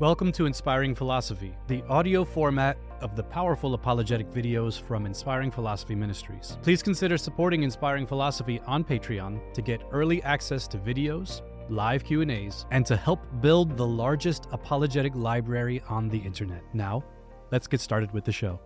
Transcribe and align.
Welcome 0.00 0.30
to 0.34 0.46
Inspiring 0.46 0.94
Philosophy, 0.94 1.56
the 1.66 1.82
audio 1.88 2.24
format 2.24 2.78
of 3.00 3.16
the 3.16 3.22
powerful 3.24 3.74
apologetic 3.74 4.30
videos 4.30 4.80
from 4.80 5.06
Inspiring 5.06 5.50
Philosophy 5.50 5.96
Ministries. 5.96 6.56
Please 6.62 6.84
consider 6.84 7.18
supporting 7.18 7.64
Inspiring 7.64 8.06
Philosophy 8.06 8.60
on 8.64 8.84
Patreon 8.84 9.40
to 9.54 9.60
get 9.60 9.82
early 9.90 10.22
access 10.22 10.68
to 10.68 10.78
videos, 10.78 11.42
live 11.68 12.04
Q&As, 12.04 12.64
and 12.70 12.86
to 12.86 12.96
help 12.96 13.18
build 13.40 13.76
the 13.76 13.84
largest 13.84 14.46
apologetic 14.52 15.16
library 15.16 15.82
on 15.88 16.08
the 16.08 16.18
internet. 16.18 16.62
Now, 16.72 17.02
let's 17.50 17.66
get 17.66 17.80
started 17.80 18.12
with 18.12 18.24
the 18.24 18.30
show. 18.30 18.60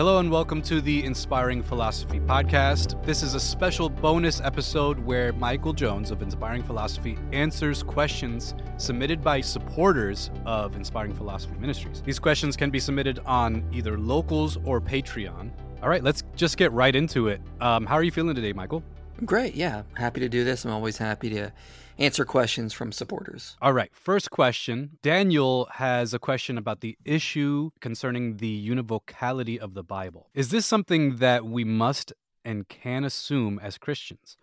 Hello 0.00 0.18
and 0.18 0.30
welcome 0.30 0.62
to 0.62 0.80
the 0.80 1.04
Inspiring 1.04 1.62
Philosophy 1.62 2.20
podcast. 2.20 3.04
This 3.04 3.22
is 3.22 3.34
a 3.34 3.38
special 3.38 3.90
bonus 3.90 4.40
episode 4.40 4.98
where 4.98 5.30
Michael 5.34 5.74
Jones 5.74 6.10
of 6.10 6.22
Inspiring 6.22 6.62
Philosophy 6.62 7.18
answers 7.32 7.82
questions 7.82 8.54
submitted 8.78 9.22
by 9.22 9.42
supporters 9.42 10.30
of 10.46 10.74
Inspiring 10.74 11.14
Philosophy 11.14 11.54
Ministries. 11.58 12.00
These 12.00 12.18
questions 12.18 12.56
can 12.56 12.70
be 12.70 12.80
submitted 12.80 13.18
on 13.26 13.62
either 13.74 13.98
locals 13.98 14.56
or 14.64 14.80
Patreon. 14.80 15.50
All 15.82 15.90
right, 15.90 16.02
let's 16.02 16.22
just 16.34 16.56
get 16.56 16.72
right 16.72 16.96
into 16.96 17.28
it. 17.28 17.42
Um, 17.60 17.84
how 17.84 17.96
are 17.96 18.02
you 18.02 18.10
feeling 18.10 18.34
today, 18.34 18.54
Michael? 18.54 18.82
Great, 19.24 19.54
yeah. 19.54 19.82
Happy 19.94 20.20
to 20.20 20.28
do 20.28 20.44
this. 20.44 20.64
I'm 20.64 20.72
always 20.72 20.96
happy 20.96 21.28
to 21.30 21.52
answer 21.98 22.24
questions 22.24 22.72
from 22.72 22.90
supporters. 22.90 23.56
All 23.60 23.72
right. 23.72 23.90
First 23.92 24.30
question 24.30 24.98
Daniel 25.02 25.68
has 25.72 26.14
a 26.14 26.18
question 26.18 26.56
about 26.56 26.80
the 26.80 26.96
issue 27.04 27.70
concerning 27.80 28.38
the 28.38 28.68
univocality 28.68 29.58
of 29.58 29.74
the 29.74 29.84
Bible. 29.84 30.30
Is 30.34 30.50
this 30.50 30.66
something 30.66 31.16
that 31.16 31.44
we 31.44 31.64
must 31.64 32.12
and 32.44 32.66
can 32.68 33.04
assume 33.04 33.58
as 33.62 33.76
Christians? 33.76 34.38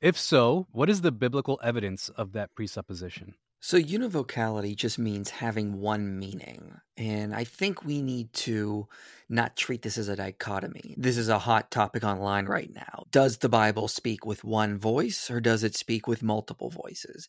If 0.00 0.18
so, 0.18 0.66
what 0.72 0.88
is 0.88 1.02
the 1.02 1.12
biblical 1.12 1.60
evidence 1.62 2.08
of 2.08 2.32
that 2.32 2.54
presupposition? 2.54 3.34
So, 3.66 3.78
univocality 3.78 4.76
just 4.76 4.98
means 4.98 5.30
having 5.30 5.80
one 5.80 6.18
meaning. 6.18 6.74
And 6.98 7.34
I 7.34 7.44
think 7.44 7.82
we 7.82 8.02
need 8.02 8.30
to 8.34 8.88
not 9.30 9.56
treat 9.56 9.80
this 9.80 9.96
as 9.96 10.10
a 10.10 10.16
dichotomy. 10.16 10.94
This 10.98 11.16
is 11.16 11.30
a 11.30 11.38
hot 11.38 11.70
topic 11.70 12.04
online 12.04 12.44
right 12.44 12.70
now. 12.70 13.04
Does 13.10 13.38
the 13.38 13.48
Bible 13.48 13.88
speak 13.88 14.26
with 14.26 14.44
one 14.44 14.76
voice 14.76 15.30
or 15.30 15.40
does 15.40 15.64
it 15.64 15.74
speak 15.74 16.06
with 16.06 16.22
multiple 16.22 16.68
voices? 16.68 17.26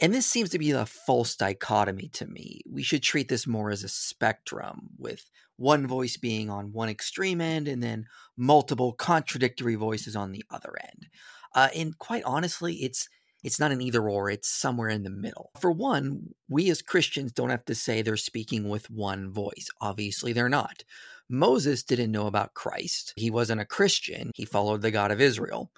And 0.00 0.12
this 0.12 0.26
seems 0.26 0.50
to 0.50 0.58
be 0.58 0.72
a 0.72 0.86
false 0.86 1.36
dichotomy 1.36 2.08
to 2.14 2.26
me. 2.26 2.62
We 2.68 2.82
should 2.82 3.04
treat 3.04 3.28
this 3.28 3.46
more 3.46 3.70
as 3.70 3.84
a 3.84 3.88
spectrum, 3.88 4.88
with 4.98 5.30
one 5.56 5.86
voice 5.86 6.16
being 6.16 6.50
on 6.50 6.72
one 6.72 6.88
extreme 6.88 7.40
end 7.40 7.68
and 7.68 7.80
then 7.80 8.06
multiple 8.36 8.92
contradictory 8.92 9.76
voices 9.76 10.16
on 10.16 10.32
the 10.32 10.42
other 10.50 10.74
end. 10.82 11.06
Uh, 11.54 11.68
and 11.76 11.96
quite 11.96 12.24
honestly, 12.24 12.74
it's 12.78 13.08
it's 13.44 13.60
not 13.60 13.70
an 13.70 13.80
either 13.80 14.08
or, 14.08 14.30
it's 14.30 14.48
somewhere 14.48 14.88
in 14.88 15.04
the 15.04 15.10
middle. 15.10 15.50
For 15.60 15.70
one, 15.70 16.34
we 16.48 16.70
as 16.70 16.82
Christians 16.82 17.30
don't 17.30 17.50
have 17.50 17.66
to 17.66 17.74
say 17.74 18.00
they're 18.02 18.16
speaking 18.16 18.68
with 18.68 18.90
one 18.90 19.30
voice. 19.30 19.68
Obviously, 19.80 20.32
they're 20.32 20.48
not. 20.48 20.82
Moses 21.28 21.82
didn't 21.82 22.10
know 22.10 22.26
about 22.26 22.54
Christ. 22.54 23.12
He 23.16 23.30
wasn't 23.30 23.60
a 23.60 23.66
Christian, 23.66 24.30
he 24.34 24.44
followed 24.44 24.82
the 24.82 24.90
God 24.90 25.10
of 25.10 25.20
Israel. 25.20 25.70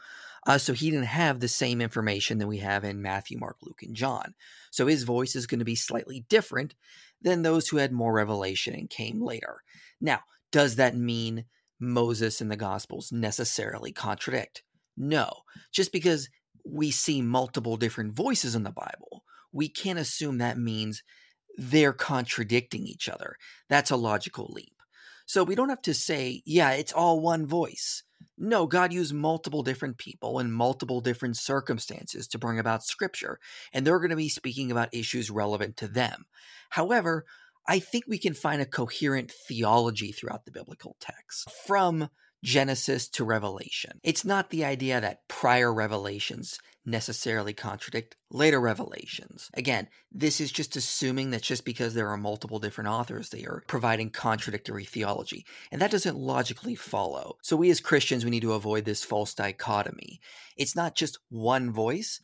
Uh, 0.46 0.58
so 0.58 0.72
he 0.72 0.92
didn't 0.92 1.06
have 1.06 1.40
the 1.40 1.48
same 1.48 1.80
information 1.80 2.38
that 2.38 2.46
we 2.46 2.58
have 2.58 2.84
in 2.84 3.02
Matthew, 3.02 3.36
Mark, 3.36 3.56
Luke, 3.62 3.82
and 3.82 3.96
John. 3.96 4.34
So 4.70 4.86
his 4.86 5.02
voice 5.02 5.34
is 5.34 5.48
going 5.48 5.58
to 5.58 5.64
be 5.64 5.74
slightly 5.74 6.24
different 6.28 6.76
than 7.20 7.42
those 7.42 7.68
who 7.68 7.78
had 7.78 7.90
more 7.90 8.12
revelation 8.12 8.72
and 8.74 8.88
came 8.88 9.20
later. 9.20 9.62
Now, 10.00 10.20
does 10.52 10.76
that 10.76 10.96
mean 10.96 11.46
Moses 11.80 12.40
and 12.40 12.48
the 12.48 12.56
Gospels 12.56 13.10
necessarily 13.10 13.90
contradict? 13.90 14.62
No. 14.96 15.30
Just 15.72 15.90
because 15.90 16.28
we 16.68 16.90
see 16.90 17.22
multiple 17.22 17.76
different 17.76 18.14
voices 18.14 18.54
in 18.54 18.62
the 18.62 18.70
Bible, 18.70 19.24
we 19.52 19.68
can't 19.68 19.98
assume 19.98 20.38
that 20.38 20.58
means 20.58 21.02
they're 21.56 21.92
contradicting 21.92 22.86
each 22.86 23.08
other. 23.08 23.36
That's 23.68 23.90
a 23.90 23.96
logical 23.96 24.50
leap. 24.52 24.74
So 25.26 25.42
we 25.42 25.54
don't 25.54 25.70
have 25.70 25.82
to 25.82 25.94
say, 25.94 26.42
yeah, 26.44 26.72
it's 26.72 26.92
all 26.92 27.20
one 27.20 27.46
voice. 27.46 28.02
No, 28.38 28.66
God 28.66 28.92
used 28.92 29.14
multiple 29.14 29.62
different 29.62 29.98
people 29.98 30.38
in 30.38 30.52
multiple 30.52 31.00
different 31.00 31.36
circumstances 31.36 32.28
to 32.28 32.38
bring 32.38 32.58
about 32.58 32.84
scripture, 32.84 33.38
and 33.72 33.86
they're 33.86 33.98
going 33.98 34.10
to 34.10 34.16
be 34.16 34.28
speaking 34.28 34.70
about 34.70 34.94
issues 34.94 35.30
relevant 35.30 35.76
to 35.78 35.88
them. 35.88 36.26
However, 36.70 37.24
I 37.66 37.78
think 37.78 38.04
we 38.06 38.18
can 38.18 38.34
find 38.34 38.62
a 38.62 38.66
coherent 38.66 39.32
theology 39.48 40.12
throughout 40.12 40.44
the 40.44 40.52
biblical 40.52 40.96
text. 41.00 41.50
From 41.66 42.08
Genesis 42.44 43.08
to 43.08 43.24
Revelation. 43.24 44.00
It's 44.02 44.24
not 44.24 44.50
the 44.50 44.64
idea 44.64 45.00
that 45.00 45.26
prior 45.28 45.72
revelations 45.72 46.58
necessarily 46.86 47.52
contradict 47.52 48.16
later 48.30 48.60
revelations. 48.60 49.50
Again, 49.54 49.88
this 50.12 50.40
is 50.40 50.52
just 50.52 50.76
assuming 50.76 51.30
that 51.30 51.42
just 51.42 51.64
because 51.64 51.94
there 51.94 52.08
are 52.08 52.16
multiple 52.16 52.60
different 52.60 52.88
authors, 52.88 53.28
they 53.28 53.44
are 53.44 53.64
providing 53.66 54.10
contradictory 54.10 54.84
theology. 54.84 55.44
And 55.72 55.82
that 55.82 55.90
doesn't 55.90 56.16
logically 56.16 56.76
follow. 56.76 57.36
So, 57.42 57.56
we 57.56 57.70
as 57.70 57.80
Christians, 57.80 58.24
we 58.24 58.30
need 58.30 58.42
to 58.42 58.52
avoid 58.52 58.84
this 58.84 59.04
false 59.04 59.34
dichotomy. 59.34 60.20
It's 60.56 60.76
not 60.76 60.94
just 60.94 61.18
one 61.28 61.72
voice, 61.72 62.20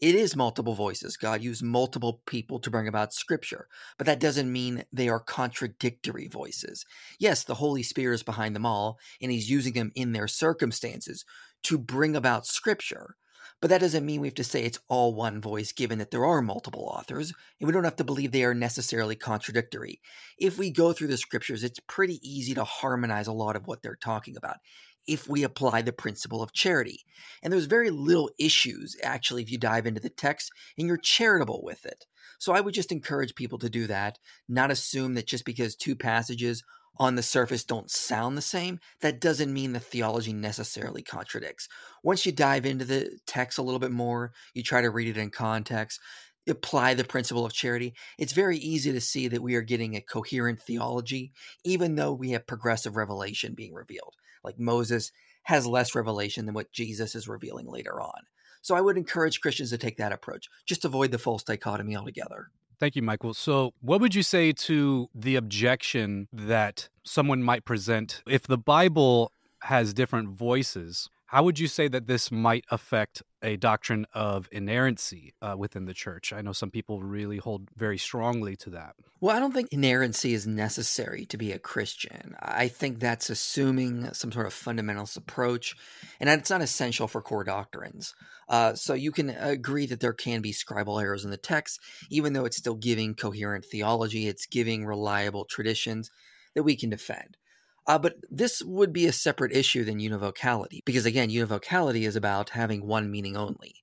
it 0.00 0.14
is 0.14 0.36
multiple 0.36 0.74
voices. 0.74 1.16
God 1.16 1.42
used 1.42 1.62
multiple 1.62 2.20
people 2.26 2.58
to 2.60 2.70
bring 2.70 2.86
about 2.86 3.14
scripture, 3.14 3.66
but 3.96 4.06
that 4.06 4.20
doesn't 4.20 4.52
mean 4.52 4.84
they 4.92 5.08
are 5.08 5.20
contradictory 5.20 6.28
voices. 6.28 6.84
Yes, 7.18 7.44
the 7.44 7.54
Holy 7.54 7.82
Spirit 7.82 8.14
is 8.14 8.22
behind 8.22 8.54
them 8.54 8.66
all, 8.66 8.98
and 9.22 9.32
He's 9.32 9.50
using 9.50 9.72
them 9.72 9.92
in 9.94 10.12
their 10.12 10.28
circumstances 10.28 11.24
to 11.64 11.78
bring 11.78 12.14
about 12.14 12.46
scripture. 12.46 13.16
But 13.62 13.70
that 13.70 13.80
doesn't 13.80 14.04
mean 14.04 14.20
we 14.20 14.26
have 14.26 14.34
to 14.34 14.44
say 14.44 14.64
it's 14.64 14.78
all 14.88 15.14
one 15.14 15.40
voice, 15.40 15.72
given 15.72 15.98
that 15.98 16.10
there 16.10 16.26
are 16.26 16.42
multiple 16.42 16.92
authors, 16.94 17.32
and 17.58 17.66
we 17.66 17.72
don't 17.72 17.84
have 17.84 17.96
to 17.96 18.04
believe 18.04 18.32
they 18.32 18.44
are 18.44 18.54
necessarily 18.54 19.16
contradictory. 19.16 20.00
If 20.38 20.58
we 20.58 20.70
go 20.70 20.92
through 20.92 21.08
the 21.08 21.16
scriptures, 21.16 21.64
it's 21.64 21.80
pretty 21.86 22.20
easy 22.22 22.52
to 22.54 22.64
harmonize 22.64 23.28
a 23.28 23.32
lot 23.32 23.56
of 23.56 23.66
what 23.66 23.80
they're 23.80 23.96
talking 23.96 24.36
about 24.36 24.56
if 25.06 25.28
we 25.28 25.42
apply 25.42 25.82
the 25.82 25.92
principle 25.92 26.42
of 26.42 26.52
charity. 26.52 27.04
And 27.42 27.52
there's 27.52 27.66
very 27.66 27.90
little 27.90 28.30
issues, 28.38 28.96
actually, 29.02 29.42
if 29.42 29.50
you 29.50 29.58
dive 29.58 29.86
into 29.86 30.00
the 30.00 30.08
text 30.08 30.50
and 30.76 30.86
you're 30.86 30.96
charitable 30.96 31.62
with 31.62 31.84
it. 31.86 32.06
So 32.38 32.52
I 32.52 32.60
would 32.60 32.74
just 32.74 32.92
encourage 32.92 33.34
people 33.34 33.58
to 33.58 33.70
do 33.70 33.86
that, 33.86 34.18
not 34.48 34.70
assume 34.70 35.14
that 35.14 35.26
just 35.26 35.44
because 35.44 35.74
two 35.74 35.96
passages 35.96 36.62
on 36.98 37.14
the 37.14 37.22
surface 37.22 37.64
don't 37.64 37.90
sound 37.90 38.36
the 38.36 38.42
same, 38.42 38.78
that 39.00 39.20
doesn't 39.20 39.52
mean 39.52 39.72
the 39.72 39.80
theology 39.80 40.32
necessarily 40.32 41.02
contradicts. 41.02 41.68
Once 42.02 42.24
you 42.24 42.32
dive 42.32 42.66
into 42.66 42.84
the 42.84 43.18
text 43.26 43.58
a 43.58 43.62
little 43.62 43.78
bit 43.78 43.90
more, 43.90 44.32
you 44.54 44.62
try 44.62 44.80
to 44.80 44.90
read 44.90 45.08
it 45.08 45.20
in 45.20 45.30
context, 45.30 46.00
apply 46.48 46.94
the 46.94 47.04
principle 47.04 47.44
of 47.44 47.52
charity, 47.52 47.94
it's 48.18 48.32
very 48.32 48.56
easy 48.56 48.92
to 48.92 49.00
see 49.00 49.28
that 49.28 49.42
we 49.42 49.54
are 49.54 49.62
getting 49.62 49.94
a 49.94 50.00
coherent 50.00 50.60
theology, 50.60 51.32
even 51.64 51.96
though 51.96 52.12
we 52.12 52.30
have 52.30 52.46
progressive 52.46 52.96
revelation 52.96 53.54
being 53.54 53.74
revealed 53.74 54.14
like 54.46 54.58
Moses 54.58 55.12
has 55.42 55.66
less 55.66 55.94
revelation 55.94 56.46
than 56.46 56.54
what 56.54 56.72
Jesus 56.72 57.14
is 57.14 57.28
revealing 57.28 57.66
later 57.66 58.00
on. 58.00 58.22
So 58.62 58.74
I 58.74 58.80
would 58.80 58.96
encourage 58.96 59.40
Christians 59.40 59.70
to 59.70 59.78
take 59.78 59.96
that 59.98 60.12
approach. 60.12 60.48
Just 60.64 60.84
avoid 60.84 61.10
the 61.10 61.18
false 61.18 61.42
dichotomy 61.42 61.96
altogether. 61.96 62.48
Thank 62.78 62.96
you, 62.96 63.02
Michael. 63.02 63.32
So, 63.32 63.72
what 63.80 64.00
would 64.00 64.14
you 64.14 64.22
say 64.22 64.52
to 64.52 65.08
the 65.14 65.36
objection 65.36 66.28
that 66.32 66.88
someone 67.04 67.42
might 67.42 67.64
present 67.64 68.22
if 68.26 68.46
the 68.46 68.58
Bible 68.58 69.32
has 69.62 69.94
different 69.94 70.30
voices? 70.30 71.08
How 71.28 71.42
would 71.42 71.58
you 71.58 71.66
say 71.66 71.88
that 71.88 72.06
this 72.06 72.30
might 72.30 72.64
affect 72.70 73.20
a 73.42 73.56
doctrine 73.56 74.06
of 74.14 74.48
inerrancy 74.52 75.34
uh, 75.42 75.56
within 75.58 75.84
the 75.84 75.92
church? 75.92 76.32
I 76.32 76.40
know 76.40 76.52
some 76.52 76.70
people 76.70 77.02
really 77.02 77.38
hold 77.38 77.68
very 77.76 77.98
strongly 77.98 78.54
to 78.56 78.70
that. 78.70 78.94
Well, 79.20 79.34
I 79.34 79.40
don't 79.40 79.52
think 79.52 79.72
inerrancy 79.72 80.34
is 80.34 80.46
necessary 80.46 81.26
to 81.26 81.36
be 81.36 81.50
a 81.50 81.58
Christian. 81.58 82.36
I 82.40 82.68
think 82.68 83.00
that's 83.00 83.28
assuming 83.28 84.12
some 84.14 84.30
sort 84.30 84.46
of 84.46 84.54
fundamentalist 84.54 85.16
approach, 85.16 85.74
and 86.20 86.30
it's 86.30 86.50
not 86.50 86.62
essential 86.62 87.08
for 87.08 87.20
core 87.20 87.44
doctrines. 87.44 88.14
Uh, 88.48 88.74
so 88.74 88.94
you 88.94 89.10
can 89.10 89.30
agree 89.30 89.86
that 89.86 89.98
there 89.98 90.12
can 90.12 90.42
be 90.42 90.52
scribal 90.52 91.02
errors 91.02 91.24
in 91.24 91.32
the 91.32 91.36
text, 91.36 91.80
even 92.08 92.34
though 92.34 92.44
it's 92.44 92.58
still 92.58 92.76
giving 92.76 93.14
coherent 93.16 93.64
theology, 93.64 94.28
it's 94.28 94.46
giving 94.46 94.86
reliable 94.86 95.44
traditions 95.44 96.08
that 96.54 96.62
we 96.62 96.76
can 96.76 96.90
defend. 96.90 97.36
Uh, 97.86 97.98
but 97.98 98.16
this 98.30 98.62
would 98.62 98.92
be 98.92 99.06
a 99.06 99.12
separate 99.12 99.52
issue 99.52 99.84
than 99.84 99.98
univocality, 99.98 100.80
because 100.84 101.06
again, 101.06 101.28
univocality 101.30 102.06
is 102.06 102.16
about 102.16 102.50
having 102.50 102.86
one 102.86 103.10
meaning 103.10 103.36
only. 103.36 103.76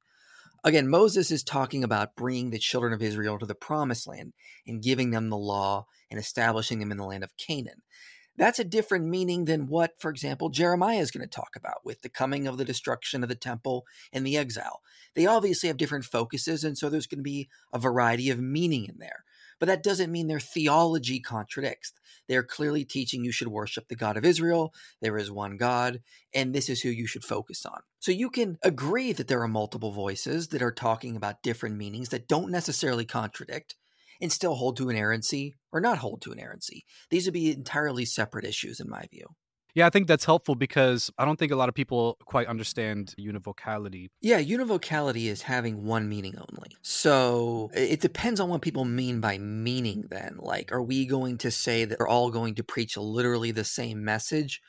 Again, 0.66 0.88
Moses 0.88 1.32
is 1.32 1.44
talking 1.44 1.84
about 1.84 2.16
bringing 2.16 2.50
the 2.50 2.60
children 2.60 2.94
of 2.94 3.02
Israel 3.02 3.38
to 3.40 3.46
the 3.46 3.56
promised 3.56 4.08
land 4.08 4.34
and 4.66 4.82
giving 4.82 5.12
them 5.12 5.30
the 5.30 5.38
law 5.38 5.88
and 6.10 6.20
establishing 6.20 6.80
them 6.80 6.92
in 6.92 6.98
the 6.98 7.06
land 7.06 7.24
of 7.24 7.36
Canaan. 7.38 7.82
That's 8.36 8.60
a 8.60 8.64
different 8.64 9.06
meaning 9.06 9.46
than 9.46 9.68
what, 9.68 9.92
for 10.00 10.10
example, 10.10 10.50
Jeremiah 10.50 10.98
is 10.98 11.12
going 11.12 11.28
to 11.28 11.28
talk 11.28 11.56
about 11.56 11.86
with 11.86 12.02
the 12.02 12.10
coming 12.10 12.48
of 12.48 12.58
the 12.58 12.66
destruction 12.66 13.24
of 13.24 13.30
the 13.30 13.36
temple 13.36 13.86
and 14.12 14.26
the 14.26 14.38
exile. 14.38 14.82
They 15.16 15.26
obviously 15.26 15.68
have 15.68 15.78
different 15.78 16.06
focuses, 16.06 16.64
and 16.64 16.78
so 16.78 16.90
there's 16.90 17.08
going 17.08 17.20
to 17.20 17.24
be 17.24 17.48
a 17.72 17.78
variety 17.78 18.30
of 18.32 18.40
meaning 18.40 18.86
in 18.86 18.98
there. 18.98 19.24
But 19.60 19.68
that 19.68 19.84
doesn't 19.84 20.12
mean 20.12 20.28
their 20.28 20.40
theology 20.40 21.20
contradicts. 21.20 21.94
They're 22.28 22.44
clearly 22.44 22.86
teaching 22.86 23.24
you 23.24 23.32
should 23.32 23.48
worship 23.50 23.88
the 23.88 23.96
God 23.96 24.18
of 24.18 24.26
Israel, 24.26 24.74
there 25.02 25.18
is 25.18 25.32
one 25.32 25.58
God, 25.58 26.02
and 26.34 26.54
this 26.54 26.70
is 26.70 26.82
who 26.82 26.90
you 26.90 27.08
should 27.08 27.24
focus 27.24 27.66
on. 27.66 27.82
So 28.00 28.12
you 28.12 28.30
can 28.30 28.58
agree 28.64 29.14
that 29.14 29.28
there 29.28 29.42
are 29.42 29.48
multiple 29.48 29.92
voices 29.92 30.50
that 30.50 30.62
are 30.62 30.72
talking 30.72 31.16
about 31.16 31.44
different 31.44 31.78
meanings 31.78 32.10
that 32.10 32.28
don't 32.28 32.52
necessarily 32.52 33.06
contradict 33.06 33.76
and 34.22 34.32
still 34.32 34.56
hold 34.56 34.78
to 34.78 34.90
inerrancy 34.90 35.56
or 35.72 35.82
not 35.82 35.98
hold 35.98 36.22
to 36.22 36.32
inerrancy. 36.32 36.86
These 37.10 37.26
would 37.26 37.34
be 37.34 37.52
entirely 37.52 38.06
separate 38.06 38.46
issues, 38.46 38.80
in 38.80 38.90
my 38.90 39.06
view. 39.12 39.28
Yeah, 39.76 39.88
I 39.88 39.90
think 39.90 40.08
that's 40.08 40.26
helpful 40.26 40.54
because 40.54 41.12
I 41.18 41.26
don't 41.26 41.40
think 41.40 41.52
a 41.52 41.56
lot 41.56 41.68
of 41.68 41.74
people 41.74 42.18
quite 42.26 42.48
understand 42.48 43.16
univocality. 43.20 44.10
Yeah, 44.22 44.40
univocality 44.40 45.26
is 45.26 45.44
having 45.44 45.86
one 45.86 46.08
meaning 46.08 46.36
only. 46.38 46.78
So 46.84 47.72
it 47.74 48.00
depends 48.00 48.40
on 48.40 48.50
what 48.50 48.62
people 48.62 48.86
mean 48.86 49.20
by 49.20 49.40
meaning, 49.40 50.06
then. 50.10 50.38
Like, 50.40 50.72
are 50.72 50.82
we 50.82 51.08
going 51.08 51.40
to 51.40 51.50
say 51.50 51.86
that 51.86 52.00
we're 52.00 52.08
all 52.08 52.30
going 52.30 52.54
to 52.56 52.64
preach 52.64 52.98
literally 52.98 53.50
the 53.50 53.64
same 53.64 54.04
message? 54.04 54.62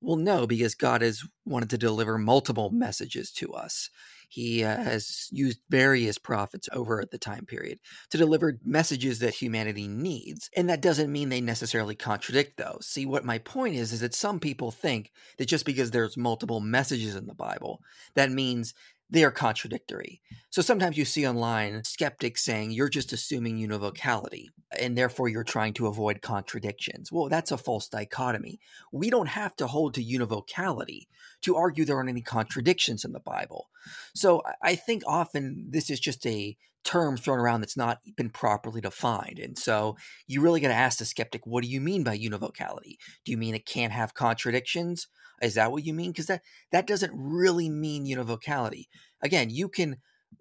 Well, 0.00 0.16
no, 0.16 0.46
because 0.46 0.74
God 0.74 1.02
has 1.02 1.22
wanted 1.44 1.70
to 1.70 1.78
deliver 1.78 2.16
multiple 2.16 2.70
messages 2.70 3.30
to 3.32 3.52
us. 3.52 3.90
He 4.36 4.64
uh, 4.64 4.76
has 4.76 5.30
used 5.32 5.60
various 5.70 6.18
prophets 6.18 6.68
over 6.70 7.02
the 7.10 7.16
time 7.16 7.46
period 7.46 7.78
to 8.10 8.18
deliver 8.18 8.60
messages 8.62 9.20
that 9.20 9.32
humanity 9.32 9.88
needs. 9.88 10.50
And 10.54 10.68
that 10.68 10.82
doesn't 10.82 11.10
mean 11.10 11.30
they 11.30 11.40
necessarily 11.40 11.94
contradict 11.94 12.58
those. 12.58 12.86
See, 12.86 13.06
what 13.06 13.24
my 13.24 13.38
point 13.38 13.76
is, 13.76 13.94
is 13.94 14.00
that 14.00 14.14
some 14.14 14.38
people 14.38 14.70
think 14.70 15.10
that 15.38 15.46
just 15.48 15.64
because 15.64 15.90
there's 15.90 16.18
multiple 16.18 16.60
messages 16.60 17.16
in 17.16 17.26
the 17.26 17.34
Bible, 17.34 17.80
that 18.14 18.30
means 18.30 18.74
they 19.08 19.24
are 19.24 19.30
contradictory. 19.30 20.20
So 20.50 20.62
sometimes 20.62 20.96
you 20.96 21.04
see 21.04 21.26
online 21.26 21.84
skeptics 21.84 22.44
saying 22.44 22.70
you're 22.70 22.88
just 22.88 23.12
assuming 23.12 23.58
univocality 23.58 24.46
and 24.78 24.96
therefore 24.96 25.28
you're 25.28 25.44
trying 25.44 25.74
to 25.74 25.86
avoid 25.86 26.22
contradictions. 26.22 27.12
Well, 27.12 27.28
that's 27.28 27.52
a 27.52 27.58
false 27.58 27.88
dichotomy. 27.88 28.58
We 28.92 29.10
don't 29.10 29.28
have 29.28 29.54
to 29.56 29.66
hold 29.66 29.94
to 29.94 30.04
univocality 30.04 31.06
to 31.42 31.56
argue 31.56 31.84
there 31.84 31.96
aren't 31.96 32.08
any 32.08 32.22
contradictions 32.22 33.04
in 33.04 33.12
the 33.12 33.20
Bible. 33.20 33.68
So 34.14 34.42
I 34.62 34.74
think 34.74 35.02
often 35.06 35.66
this 35.68 35.90
is 35.90 36.00
just 36.00 36.26
a 36.26 36.56
term 36.86 37.16
thrown 37.16 37.40
around 37.40 37.60
that's 37.60 37.76
not 37.76 37.98
been 38.16 38.30
properly 38.30 38.80
defined. 38.80 39.40
And 39.40 39.58
so 39.58 39.96
you 40.26 40.40
really 40.40 40.60
got 40.60 40.68
to 40.68 40.74
ask 40.74 40.98
the 40.98 41.04
skeptic, 41.04 41.44
what 41.44 41.64
do 41.64 41.68
you 41.68 41.80
mean 41.80 42.04
by 42.04 42.16
univocality? 42.16 42.96
Do 43.24 43.32
you 43.32 43.36
mean 43.36 43.54
it 43.54 43.66
can't 43.66 43.92
have 43.92 44.14
contradictions? 44.14 45.08
Is 45.42 45.54
that 45.54 45.72
what 45.72 45.84
you 45.84 45.92
mean? 45.92 46.12
Because 46.12 46.26
that 46.26 46.42
that 46.70 46.86
doesn't 46.86 47.12
really 47.14 47.68
mean 47.68 48.06
univocality. 48.06 48.84
Again, 49.20 49.50
you 49.50 49.68
can 49.68 49.96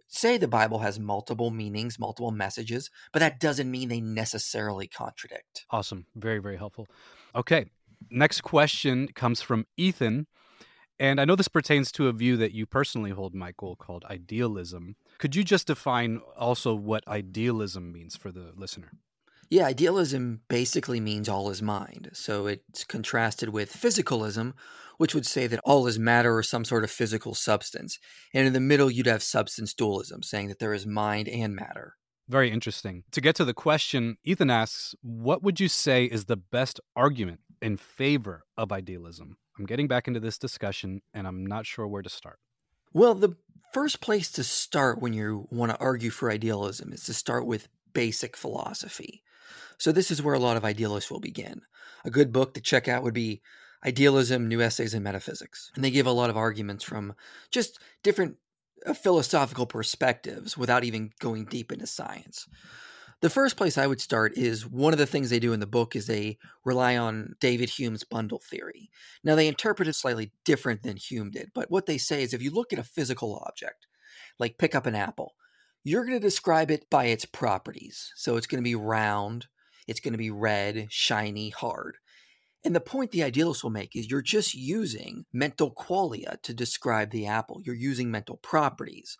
say 0.07 0.37
the 0.37 0.47
Bible 0.47 0.79
has 0.79 0.99
multiple 0.99 1.49
meanings, 1.49 1.99
multiple 1.99 2.31
messages, 2.31 2.89
but 3.11 3.19
that 3.19 3.39
doesn't 3.39 3.69
mean 3.69 3.89
they 3.89 3.99
necessarily 3.99 4.87
contradict. 4.87 5.65
Awesome. 5.71 6.05
Very, 6.15 6.39
very 6.39 6.57
helpful. 6.57 6.87
Okay. 7.35 7.65
Next 8.11 8.41
question 8.41 9.07
comes 9.07 9.41
from 9.41 9.65
Ethan. 9.77 10.27
And 10.99 11.19
I 11.19 11.25
know 11.25 11.35
this 11.35 11.47
pertains 11.47 11.91
to 11.93 12.07
a 12.07 12.13
view 12.13 12.37
that 12.37 12.53
you 12.53 12.65
personally 12.65 13.11
hold, 13.11 13.35
Michael, 13.35 13.75
called 13.75 14.05
idealism. 14.09 14.95
Could 15.17 15.35
you 15.35 15.43
just 15.43 15.67
define 15.67 16.21
also 16.37 16.73
what 16.73 17.07
idealism 17.07 17.91
means 17.91 18.15
for 18.15 18.31
the 18.31 18.53
listener? 18.55 18.91
Yeah, 19.49 19.65
idealism 19.65 20.41
basically 20.47 20.99
means 20.99 21.29
all 21.29 21.49
is 21.49 21.61
mind. 21.61 22.11
So 22.13 22.47
it's 22.47 22.83
contrasted 22.83 23.49
with 23.49 23.73
physicalism, 23.73 24.53
which 24.97 25.13
would 25.13 25.25
say 25.25 25.47
that 25.47 25.59
all 25.63 25.85
is 25.85 25.99
matter 25.99 26.35
or 26.35 26.43
some 26.43 26.65
sort 26.65 26.83
of 26.83 26.89
physical 26.89 27.35
substance. 27.35 27.99
And 28.33 28.47
in 28.47 28.53
the 28.53 28.59
middle, 28.59 28.89
you'd 28.89 29.05
have 29.05 29.21
substance 29.21 29.73
dualism, 29.73 30.23
saying 30.23 30.47
that 30.47 30.59
there 30.59 30.73
is 30.73 30.87
mind 30.87 31.27
and 31.27 31.55
matter. 31.55 31.95
Very 32.27 32.49
interesting. 32.49 33.03
To 33.11 33.21
get 33.21 33.35
to 33.35 33.45
the 33.45 33.53
question, 33.53 34.17
Ethan 34.23 34.49
asks, 34.49 34.95
What 35.01 35.43
would 35.43 35.59
you 35.59 35.67
say 35.67 36.05
is 36.05 36.25
the 36.25 36.37
best 36.37 36.79
argument 36.95 37.41
in 37.61 37.77
favor 37.77 38.45
of 38.57 38.71
idealism? 38.71 39.37
I'm 39.57 39.65
getting 39.65 39.87
back 39.87 40.07
into 40.07 40.19
this 40.19 40.37
discussion 40.37 41.01
and 41.13 41.27
I'm 41.27 41.45
not 41.45 41.65
sure 41.65 41.87
where 41.87 42.01
to 42.01 42.09
start. 42.09 42.39
Well, 42.93 43.13
the 43.13 43.35
first 43.73 44.01
place 44.01 44.31
to 44.31 44.43
start 44.43 45.01
when 45.01 45.13
you 45.13 45.47
want 45.51 45.71
to 45.71 45.79
argue 45.79 46.09
for 46.09 46.31
idealism 46.31 46.93
is 46.93 47.03
to 47.05 47.13
start 47.13 47.45
with 47.45 47.67
basic 47.93 48.37
philosophy. 48.37 49.21
So, 49.77 49.91
this 49.91 50.11
is 50.11 50.21
where 50.21 50.33
a 50.33 50.39
lot 50.39 50.57
of 50.57 50.65
idealists 50.65 51.11
will 51.11 51.19
begin. 51.19 51.61
A 52.05 52.09
good 52.09 52.31
book 52.31 52.53
to 52.53 52.61
check 52.61 52.87
out 52.87 53.03
would 53.03 53.13
be 53.13 53.41
Idealism, 53.85 54.47
New 54.47 54.61
Essays 54.61 54.93
in 54.93 55.03
Metaphysics. 55.03 55.71
And 55.75 55.83
they 55.83 55.91
give 55.91 56.07
a 56.07 56.11
lot 56.11 56.29
of 56.29 56.37
arguments 56.37 56.83
from 56.83 57.13
just 57.51 57.79
different 58.01 58.37
uh, 58.85 58.93
philosophical 58.93 59.65
perspectives 59.65 60.57
without 60.57 60.83
even 60.83 61.11
going 61.19 61.45
deep 61.45 61.71
into 61.71 61.85
science. 61.85 62.47
The 63.21 63.29
first 63.29 63.55
place 63.55 63.77
I 63.77 63.87
would 63.87 64.01
start 64.01 64.37
is 64.37 64.67
one 64.67 64.93
of 64.93 64.99
the 64.99 65.05
things 65.05 65.29
they 65.29 65.39
do 65.39 65.53
in 65.53 65.59
the 65.59 65.65
book 65.65 65.95
is 65.95 66.05
they 66.05 66.37
rely 66.63 66.97
on 66.97 67.35
David 67.39 67.69
Hume's 67.69 68.03
bundle 68.03 68.39
theory. 68.39 68.89
Now, 69.23 69.35
they 69.35 69.47
interpret 69.47 69.87
it 69.87 69.95
slightly 69.95 70.31
different 70.43 70.83
than 70.83 70.97
Hume 70.97 71.31
did, 71.31 71.51
but 71.55 71.71
what 71.71 71.85
they 71.85 71.97
say 71.97 72.23
is 72.23 72.33
if 72.33 72.41
you 72.41 72.51
look 72.51 72.73
at 72.73 72.79
a 72.79 72.83
physical 72.83 73.41
object, 73.47 73.87
like 74.37 74.57
pick 74.57 74.75
up 74.75 74.85
an 74.85 74.95
apple, 74.95 75.33
you're 75.83 76.03
going 76.03 76.19
to 76.19 76.27
describe 76.27 76.69
it 76.71 76.89
by 76.89 77.05
its 77.05 77.25
properties. 77.25 78.11
So 78.15 78.35
it's 78.35 78.47
going 78.47 78.61
to 78.61 78.67
be 78.67 78.75
round, 78.75 79.47
it's 79.87 79.99
going 79.99 80.13
to 80.13 80.17
be 80.17 80.31
red, 80.31 80.87
shiny, 80.89 81.49
hard. 81.51 81.97
And 82.65 82.75
the 82.75 82.81
point 82.81 83.11
the 83.11 83.23
idealists 83.23 83.63
will 83.63 83.71
make 83.71 83.95
is 83.95 84.09
you're 84.09 84.23
just 84.23 84.55
using 84.55 85.25
mental 85.31 85.71
qualia 85.71 86.41
to 86.41 86.53
describe 86.53 87.11
the 87.11 87.27
apple. 87.27 87.61
You're 87.63 87.75
using 87.75 88.09
mental 88.09 88.37
properties. 88.37 89.17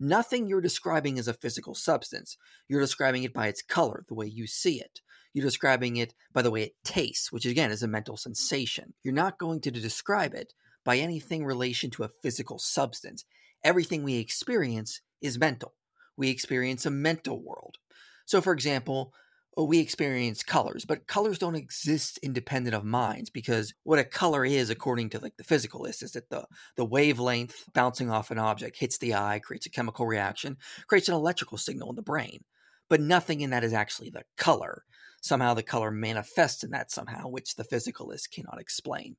Nothing 0.00 0.46
you're 0.46 0.60
describing 0.60 1.16
is 1.16 1.28
a 1.28 1.34
physical 1.34 1.74
substance. 1.74 2.36
You're 2.68 2.80
describing 2.80 3.22
it 3.22 3.32
by 3.32 3.46
its 3.46 3.62
color, 3.62 4.04
the 4.08 4.14
way 4.14 4.26
you 4.26 4.46
see 4.46 4.80
it. 4.80 5.00
You're 5.32 5.44
describing 5.44 5.96
it 5.96 6.14
by 6.32 6.42
the 6.42 6.50
way 6.50 6.62
it 6.62 6.74
tastes, 6.84 7.32
which 7.32 7.46
again 7.46 7.70
is 7.70 7.82
a 7.82 7.88
mental 7.88 8.16
sensation. 8.16 8.94
You're 9.02 9.14
not 9.14 9.38
going 9.38 9.60
to 9.62 9.70
describe 9.70 10.34
it 10.34 10.52
by 10.84 10.98
anything 10.98 11.44
relation 11.44 11.90
to 11.90 12.04
a 12.04 12.10
physical 12.22 12.58
substance. 12.58 13.24
Everything 13.62 14.02
we 14.02 14.18
experience 14.18 15.00
is 15.20 15.38
mental. 15.38 15.74
We 16.16 16.28
experience 16.28 16.86
a 16.86 16.90
mental 16.90 17.42
world. 17.42 17.78
So, 18.26 18.40
for 18.40 18.52
example, 18.52 19.12
we 19.56 19.78
experience 19.78 20.42
colors, 20.42 20.84
but 20.84 21.06
colors 21.06 21.38
don't 21.38 21.54
exist 21.54 22.18
independent 22.22 22.74
of 22.74 22.84
minds 22.84 23.30
because 23.30 23.72
what 23.84 23.98
a 23.98 24.04
color 24.04 24.44
is, 24.44 24.68
according 24.68 25.10
to 25.10 25.20
like 25.20 25.36
the 25.36 25.44
physicalist, 25.44 26.02
is 26.02 26.12
that 26.12 26.28
the 26.30 26.46
the 26.76 26.84
wavelength 26.84 27.64
bouncing 27.72 28.10
off 28.10 28.30
an 28.30 28.38
object 28.38 28.78
hits 28.78 28.98
the 28.98 29.14
eye, 29.14 29.40
creates 29.42 29.66
a 29.66 29.70
chemical 29.70 30.06
reaction, 30.06 30.56
creates 30.88 31.08
an 31.08 31.14
electrical 31.14 31.58
signal 31.58 31.90
in 31.90 31.96
the 31.96 32.02
brain. 32.02 32.44
But 32.88 33.00
nothing 33.00 33.40
in 33.40 33.50
that 33.50 33.64
is 33.64 33.72
actually 33.72 34.10
the 34.10 34.24
color. 34.36 34.84
Somehow 35.22 35.54
the 35.54 35.62
color 35.62 35.90
manifests 35.90 36.64
in 36.64 36.70
that 36.72 36.90
somehow, 36.90 37.28
which 37.28 37.54
the 37.54 37.64
physicalist 37.64 38.30
cannot 38.30 38.60
explain. 38.60 39.16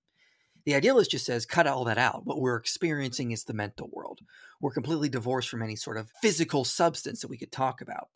The 0.66 0.76
idealist 0.76 1.12
just 1.12 1.26
says, 1.26 1.46
cut 1.46 1.68
all 1.68 1.84
that 1.86 1.98
out. 1.98 2.26
What 2.26 2.42
we're 2.42 2.58
experiencing 2.58 3.32
is 3.32 3.44
the 3.44 3.54
mental 3.54 3.90
world. 3.92 4.20
We're 4.60 4.72
completely 4.72 5.10
divorced 5.10 5.50
from 5.50 5.62
any 5.62 5.76
sort 5.76 5.98
of 5.98 6.10
physical 6.22 6.64
substance 6.64 7.22
that 7.22 7.30
we 7.30 7.38
could 7.38 7.52
talk 7.52 7.82
about. 7.82 8.10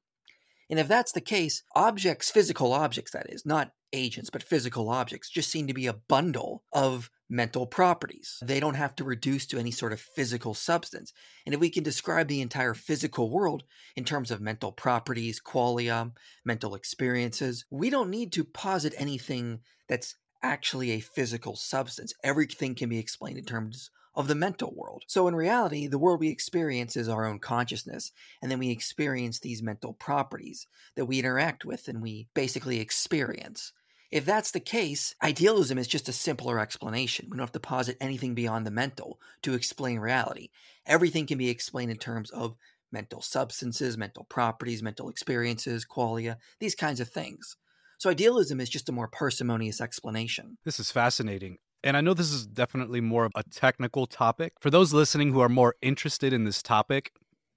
And 0.70 0.80
if 0.80 0.88
that's 0.88 1.12
the 1.12 1.22
case, 1.22 1.64
objects, 1.76 2.30
physical 2.30 2.74
objects, 2.74 3.12
that 3.12 3.30
is, 3.30 3.46
not 3.46 3.72
agents, 3.92 4.30
but 4.30 4.44
physical 4.44 4.90
objects, 4.90 5.30
just 5.30 5.50
seem 5.50 5.68
to 5.68 5.74
be 5.74 5.88
a 5.88 5.94
bundle 5.94 6.64
of 6.72 7.10
mental 7.30 7.66
properties. 7.66 8.38
They 8.42 8.60
don't 8.60 8.76
have 8.76 8.96
to 8.96 9.04
reduce 9.04 9.46
to 9.48 9.60
any 9.60 9.72
sort 9.72 9.94
of 9.94 10.00
physical 10.00 10.54
substance. 10.54 11.14
And 11.46 11.54
if 11.54 11.62
we 11.62 11.70
can 11.70 11.84
describe 11.84 12.28
the 12.28 12.42
entire 12.42 12.74
physical 12.74 13.30
world 13.30 13.64
in 13.96 14.04
terms 14.04 14.32
of 14.32 14.42
mental 14.42 14.72
properties, 14.72 15.42
qualia, 15.42 16.12
mental 16.46 16.76
experiences, 16.76 17.66
we 17.70 17.90
don't 17.90 18.10
need 18.10 18.32
to 18.34 18.44
posit 18.44 18.94
anything 18.98 19.60
that's 19.88 20.16
actually 20.42 20.92
a 20.92 21.00
physical 21.00 21.56
substance. 21.56 22.14
Everything 22.24 22.76
can 22.76 22.90
be 22.90 23.00
explained 23.00 23.38
in 23.38 23.46
terms 23.46 23.92
of 24.16 24.28
the 24.28 24.36
mental 24.36 24.74
world. 24.76 25.04
So, 25.08 25.28
in 25.28 25.36
reality, 25.36 25.88
the 25.88 26.00
world 26.00 26.20
we 26.20 26.30
experience 26.30 26.96
is 26.96 27.08
our 27.08 27.26
own 27.26 27.40
consciousness, 27.40 28.12
and 28.42 28.52
then 28.52 28.60
we 28.60 28.70
experience 28.70 29.40
these 29.40 29.64
mental 29.64 29.94
properties 29.94 30.66
that 30.96 31.06
we 31.06 31.20
interact 31.20 31.66
with 31.66 31.88
and 31.88 32.02
we 32.02 32.28
basically 32.34 32.80
experience. 32.80 33.72
If 34.12 34.26
that's 34.26 34.52
the 34.52 34.60
case, 34.60 35.14
idealism 35.22 35.78
is 35.78 35.88
just 35.88 36.10
a 36.10 36.14
simpler 36.14 36.60
explanation. 36.60 37.28
We 37.30 37.38
don't 37.38 37.44
have 37.44 37.52
to 37.52 37.60
posit 37.60 37.98
anything 38.02 38.34
beyond 38.34 38.66
the 38.66 38.72
mental 38.72 39.20
to 39.44 39.54
explain 39.54 40.00
reality. 40.00 40.50
Everything 40.88 41.28
can 41.28 41.38
be 41.38 41.50
explained 41.50 41.92
in 41.92 41.98
terms 41.98 42.32
of 42.32 42.56
mental 42.92 43.22
substances, 43.22 43.98
mental 43.98 44.24
properties, 44.24 44.82
mental 44.82 45.10
experiences, 45.10 45.86
qualia, 45.86 46.38
these 46.60 46.74
kinds 46.74 47.00
of 47.00 47.10
things. 47.10 47.56
So 48.00 48.10
idealism 48.10 48.60
is 48.60 48.70
just 48.70 48.90
a 48.90 48.94
more 48.94 49.08
parsimonious 49.08 49.80
explanation. 49.80 50.58
This 50.66 50.80
is 50.80 50.90
fascinating. 50.90 51.58
And 51.84 51.96
I 51.96 52.02
know 52.02 52.14
this 52.14 52.32
is 52.32 52.46
definitely 52.46 53.02
more 53.02 53.26
of 53.26 53.32
a 53.36 53.44
technical 53.44 54.06
topic. 54.06 54.54
For 54.60 54.70
those 54.70 54.94
listening 54.94 55.32
who 55.32 55.40
are 55.40 55.50
more 55.50 55.76
interested 55.82 56.34
in 56.34 56.44
this 56.44 56.62
topic, 56.62 57.12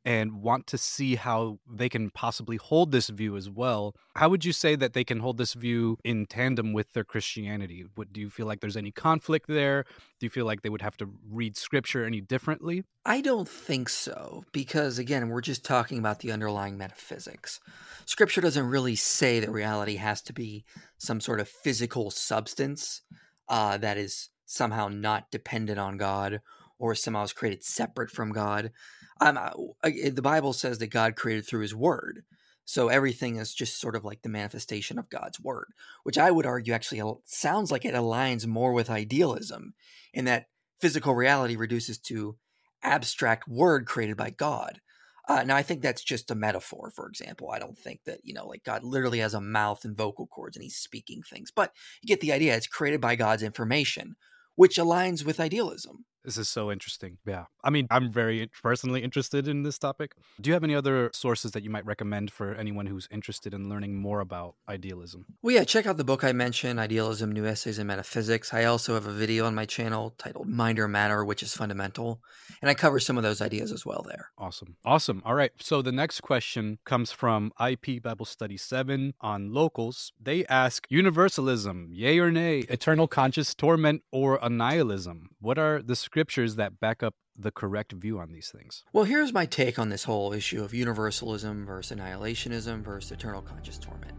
and 0.04 0.42
want 0.42 0.66
to 0.66 0.78
see 0.78 1.14
how 1.14 1.58
they 1.70 1.88
can 1.88 2.10
possibly 2.10 2.56
hold 2.56 2.92
this 2.92 3.08
view 3.08 3.36
as 3.36 3.48
well, 3.48 3.94
how 4.16 4.28
would 4.28 4.44
you 4.44 4.52
say 4.52 4.74
that 4.74 4.94
they 4.94 5.04
can 5.04 5.20
hold 5.20 5.38
this 5.38 5.54
view 5.54 5.98
in 6.04 6.26
tandem 6.26 6.72
with 6.72 6.92
their 6.92 7.04
Christianity? 7.04 7.84
What, 7.94 8.12
do 8.12 8.20
you 8.20 8.30
feel 8.30 8.46
like 8.46 8.60
there's 8.60 8.76
any 8.76 8.90
conflict 8.90 9.46
there? 9.48 9.84
Do 10.18 10.26
you 10.26 10.30
feel 10.30 10.44
like 10.44 10.62
they 10.62 10.70
would 10.70 10.82
have 10.82 10.96
to 10.98 11.10
read 11.30 11.56
scripture 11.56 12.04
any 12.04 12.20
differently? 12.20 12.84
I 13.04 13.20
don't 13.20 13.48
think 13.48 13.88
so, 13.88 14.44
because 14.52 14.98
again, 14.98 15.28
we're 15.28 15.40
just 15.40 15.64
talking 15.64 15.98
about 15.98 16.20
the 16.20 16.32
underlying 16.32 16.76
metaphysics. 16.76 17.60
Scripture 18.06 18.40
doesn't 18.40 18.66
really 18.66 18.96
say 18.96 19.40
that 19.40 19.50
reality 19.50 19.96
has 19.96 20.20
to 20.22 20.32
be 20.32 20.64
some 20.98 21.20
sort 21.20 21.40
of 21.40 21.48
physical 21.48 22.10
substance 22.10 23.02
uh, 23.48 23.76
that 23.78 23.98
is 23.98 24.30
somehow 24.46 24.88
not 24.88 25.30
dependent 25.30 25.78
on 25.78 25.96
God 25.96 26.40
or 26.78 26.94
somehow 26.94 27.22
is 27.22 27.32
created 27.32 27.62
separate 27.64 28.10
from 28.10 28.32
God. 28.32 28.72
Um, 29.20 29.38
the 29.82 30.20
Bible 30.22 30.52
says 30.52 30.78
that 30.78 30.88
God 30.88 31.16
created 31.16 31.46
through 31.46 31.62
His 31.62 31.74
Word, 31.74 32.24
so 32.64 32.88
everything 32.88 33.36
is 33.36 33.54
just 33.54 33.80
sort 33.80 33.96
of 33.96 34.04
like 34.04 34.22
the 34.22 34.28
manifestation 34.28 34.98
of 34.98 35.10
God's 35.10 35.40
Word, 35.40 35.68
which 36.02 36.18
I 36.18 36.30
would 36.30 36.46
argue 36.46 36.72
actually 36.72 37.02
sounds 37.24 37.70
like 37.70 37.84
it 37.84 37.94
aligns 37.94 38.46
more 38.46 38.72
with 38.72 38.90
idealism, 38.90 39.74
in 40.12 40.24
that 40.24 40.46
physical 40.80 41.14
reality 41.14 41.54
reduces 41.56 41.98
to 41.98 42.36
abstract 42.82 43.46
word 43.46 43.86
created 43.86 44.16
by 44.16 44.30
God. 44.30 44.80
Uh, 45.28 45.44
now, 45.44 45.56
I 45.56 45.62
think 45.62 45.82
that's 45.82 46.02
just 46.02 46.30
a 46.30 46.34
metaphor, 46.34 46.90
for 46.94 47.06
example. 47.06 47.50
I 47.50 47.58
don't 47.58 47.78
think 47.78 48.00
that, 48.06 48.20
you 48.24 48.34
know, 48.34 48.46
like 48.46 48.64
God 48.64 48.82
literally 48.82 49.20
has 49.20 49.34
a 49.34 49.40
mouth 49.40 49.84
and 49.84 49.96
vocal 49.96 50.26
cords 50.26 50.56
and 50.56 50.64
he's 50.64 50.76
speaking 50.76 51.22
things, 51.22 51.52
but 51.54 51.72
you 52.02 52.08
get 52.08 52.20
the 52.20 52.32
idea. 52.32 52.56
It's 52.56 52.66
created 52.66 53.00
by 53.00 53.14
God's 53.14 53.42
information, 53.42 54.16
which 54.56 54.78
aligns 54.78 55.24
with 55.24 55.38
idealism. 55.38 56.04
This 56.24 56.36
is 56.36 56.48
so 56.48 56.70
interesting. 56.70 57.18
Yeah. 57.26 57.44
I 57.64 57.70
mean, 57.70 57.86
I'm 57.90 58.12
very 58.12 58.48
personally 58.62 59.02
interested 59.02 59.48
in 59.48 59.62
this 59.62 59.78
topic. 59.78 60.14
Do 60.40 60.48
you 60.48 60.54
have 60.54 60.64
any 60.64 60.74
other 60.74 61.10
sources 61.12 61.52
that 61.52 61.62
you 61.62 61.70
might 61.70 61.84
recommend 61.84 62.30
for 62.30 62.54
anyone 62.54 62.86
who's 62.86 63.08
interested 63.10 63.54
in 63.54 63.68
learning 63.68 63.96
more 63.96 64.20
about 64.20 64.54
idealism? 64.68 65.26
Well, 65.42 65.54
yeah, 65.54 65.64
check 65.64 65.86
out 65.86 65.96
the 65.96 66.04
book 66.04 66.24
I 66.24 66.32
mentioned, 66.32 66.78
Idealism 66.78 67.32
New 67.32 67.46
Essays 67.46 67.78
in 67.78 67.86
Metaphysics. 67.86 68.54
I 68.54 68.64
also 68.64 68.94
have 68.94 69.06
a 69.06 69.12
video 69.12 69.46
on 69.46 69.54
my 69.54 69.64
channel 69.64 70.14
titled 70.18 70.48
Mind 70.48 70.78
or 70.78 70.88
Matter, 70.88 71.24
which 71.24 71.42
is 71.42 71.54
fundamental. 71.54 72.20
And 72.60 72.70
I 72.70 72.74
cover 72.74 73.00
some 73.00 73.16
of 73.16 73.22
those 73.22 73.40
ideas 73.40 73.72
as 73.72 73.84
well 73.84 74.04
there. 74.06 74.30
Awesome. 74.38 74.76
Awesome. 74.84 75.22
All 75.24 75.34
right. 75.34 75.52
So 75.60 75.82
the 75.82 75.92
next 75.92 76.20
question 76.20 76.78
comes 76.84 77.10
from 77.12 77.52
IP 77.60 78.02
Bible 78.02 78.26
Study 78.26 78.56
7 78.56 79.14
on 79.20 79.52
locals. 79.52 80.12
They 80.20 80.44
ask 80.46 80.86
Universalism, 80.88 81.88
yay 81.90 82.18
or 82.18 82.30
nay, 82.30 82.60
eternal 82.68 83.08
conscious 83.08 83.54
torment 83.54 84.02
or 84.10 84.38
annihilism? 84.42 85.30
What 85.40 85.58
are 85.58 85.82
the 85.82 85.96
scriptures 86.12 86.56
that 86.56 86.78
back 86.78 87.02
up 87.02 87.14
the 87.38 87.50
correct 87.50 87.92
view 87.92 88.18
on 88.18 88.32
these 88.32 88.50
things? 88.50 88.84
Well, 88.92 89.04
here's 89.04 89.32
my 89.32 89.46
take 89.46 89.78
on 89.78 89.88
this 89.88 90.04
whole 90.04 90.34
issue 90.34 90.62
of 90.62 90.74
universalism 90.74 91.64
versus 91.64 91.96
annihilationism 91.96 92.82
versus 92.82 93.12
eternal 93.12 93.40
conscious 93.40 93.78
torment. 93.78 94.12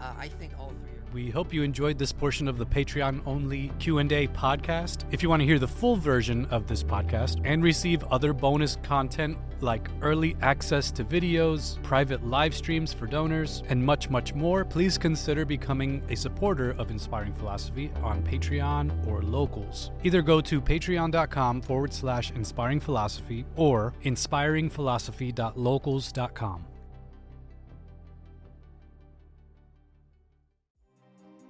Uh, 0.00 0.14
I 0.16 0.28
think 0.28 0.52
all 0.56 0.68
three 0.68 0.95
we 1.16 1.30
hope 1.30 1.54
you 1.54 1.62
enjoyed 1.62 1.98
this 1.98 2.12
portion 2.12 2.46
of 2.46 2.58
the 2.58 2.66
Patreon 2.66 3.22
only 3.24 3.72
Q&A 3.78 4.28
podcast. 4.28 5.04
If 5.10 5.22
you 5.22 5.30
want 5.30 5.40
to 5.40 5.46
hear 5.46 5.58
the 5.58 5.66
full 5.66 5.96
version 5.96 6.44
of 6.50 6.66
this 6.66 6.82
podcast 6.82 7.40
and 7.42 7.64
receive 7.64 8.04
other 8.10 8.34
bonus 8.34 8.76
content 8.82 9.38
like 9.62 9.88
early 10.02 10.36
access 10.42 10.90
to 10.90 11.02
videos, 11.02 11.82
private 11.82 12.26
live 12.26 12.54
streams 12.54 12.92
for 12.92 13.06
donors, 13.06 13.62
and 13.70 13.82
much, 13.82 14.10
much 14.10 14.34
more, 14.34 14.62
please 14.62 14.98
consider 14.98 15.46
becoming 15.46 16.02
a 16.10 16.14
supporter 16.14 16.72
of 16.72 16.90
Inspiring 16.90 17.32
Philosophy 17.32 17.90
on 18.02 18.22
Patreon 18.22 19.06
or 19.06 19.22
Locals. 19.22 19.92
Either 20.04 20.20
go 20.20 20.42
to 20.42 20.60
patreon.com 20.60 21.62
forward 21.62 21.94
slash 21.94 22.30
inspiring 22.32 22.78
philosophy 22.78 23.46
or 23.56 23.94
inspiringphilosophy.locals.com. 24.04 26.75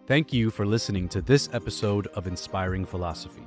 Thank 0.07 0.33
you 0.33 0.51
for 0.51 0.65
listening 0.65 1.09
to 1.09 1.21
this 1.21 1.49
episode 1.53 2.07
of 2.15 2.29
Inspiring 2.29 2.87
Philosophy. 2.87 3.43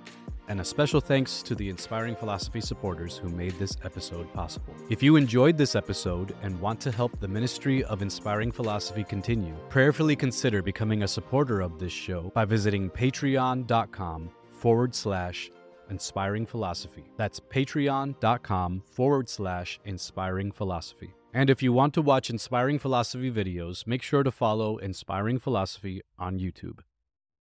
And 0.49 0.59
a 0.59 0.65
special 0.65 0.99
thanks 0.99 1.41
to 1.43 1.55
the 1.55 1.69
Inspiring 1.69 2.17
Philosophy 2.17 2.59
supporters 2.59 3.17
who 3.17 3.29
made 3.29 3.57
this 3.57 3.77
episode 3.85 4.33
possible. 4.33 4.75
If 4.89 5.01
you 5.01 5.15
enjoyed 5.15 5.57
this 5.57 5.75
episode 5.75 6.35
and 6.41 6.59
want 6.59 6.81
to 6.81 6.91
help 6.91 7.17
the 7.17 7.29
ministry 7.29 7.85
of 7.85 8.01
Inspiring 8.01 8.51
Philosophy 8.51 9.05
continue, 9.05 9.55
prayerfully 9.69 10.17
consider 10.17 10.61
becoming 10.61 11.03
a 11.03 11.07
supporter 11.07 11.61
of 11.61 11.79
this 11.79 11.93
show 11.93 12.29
by 12.35 12.43
visiting 12.43 12.89
patreon.com 12.89 14.29
forward 14.49 14.93
slash 14.93 15.49
inspiring 15.89 16.45
philosophy. 16.45 17.05
That's 17.15 17.39
patreon.com 17.39 18.83
forward 18.91 19.29
slash 19.29 19.79
inspiring 19.85 20.51
philosophy. 20.51 21.13
And 21.31 21.49
if 21.49 21.61
you 21.61 21.71
want 21.71 21.93
to 21.93 22.01
watch 22.01 22.31
Inspiring 22.31 22.79
Philosophy 22.79 23.31
videos, 23.31 23.85
make 23.85 24.01
sure 24.01 24.23
to 24.23 24.31
follow 24.31 24.77
Inspiring 24.77 25.37
Philosophy 25.37 26.01
on 26.17 26.39
YouTube. 26.39 26.79